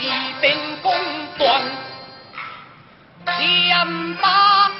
[0.00, 0.10] 一
[0.40, 0.92] 兵公
[1.38, 1.62] 断
[3.26, 4.70] 先把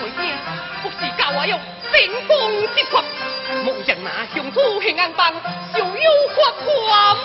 [0.00, 0.32] 回应，
[0.82, 1.58] 不是教我用
[1.92, 1.96] 兵
[2.26, 2.30] 功
[2.74, 3.04] 之法，
[3.64, 5.32] 无人那雄主平安棒，
[5.74, 6.64] 就有法破
[7.22, 7.24] 魔。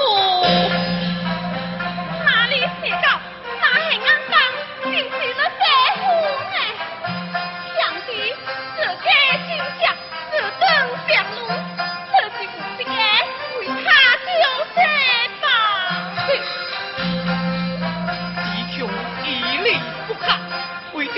[2.25, 3.19] 哪里邪教？
[3.61, 4.39] 那平安棒，
[4.83, 5.61] 定是了邪
[6.01, 6.03] 乎
[6.51, 6.55] 呢？
[7.77, 8.09] 想必
[8.75, 9.05] 这个
[9.47, 9.49] 金
[9.79, 9.83] 像，
[10.31, 10.61] 这灯
[11.07, 11.39] 香炉，
[12.11, 12.79] 这是不是
[13.59, 13.87] 为他
[14.25, 14.29] 修
[14.75, 14.77] 灾
[15.41, 15.45] 吧？
[18.43, 18.45] 自
[18.77, 18.77] 穷
[19.23, 19.25] 一
[19.63, 19.65] 力
[20.07, 20.25] 不堪，
[20.93, 21.17] 为敌。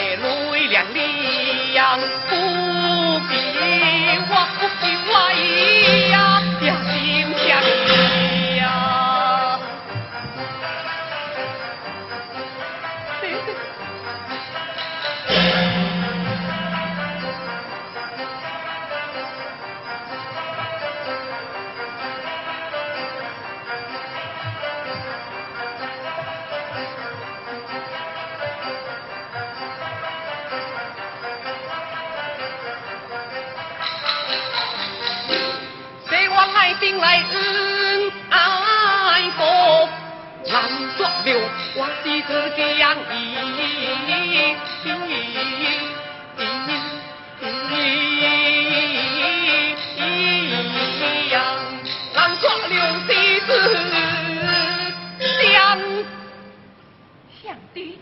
[0.00, 0.99] 见这这泪
[36.80, 39.88] 兵来恩爱国，
[40.48, 40.62] 难
[40.96, 43.36] 作了我是自己样意。
[52.14, 52.74] 难作了
[53.06, 53.08] 是
[53.42, 53.50] 自
[55.42, 55.78] 相。
[57.42, 57.44] 兄
[57.74, 58.00] 弟，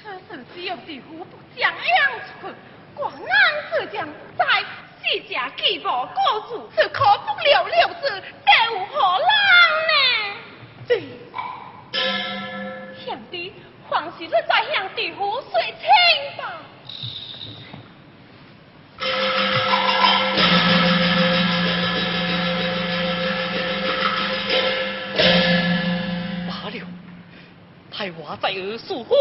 [0.00, 1.78] 此事只有地府不将样
[2.40, 2.54] 出去，
[2.94, 3.20] 广安
[3.70, 4.42] 之将在
[5.68, 8.08] 西家继母过主，是可不了了之，
[8.46, 9.28] 这有何人
[9.88, 9.92] 呢？
[10.86, 11.02] 对，
[13.04, 13.52] 兄弟，
[13.90, 15.86] 还是你再向地府说清
[16.38, 16.42] 吧。
[26.48, 26.86] 罢了，
[27.90, 29.18] 太华在儿树风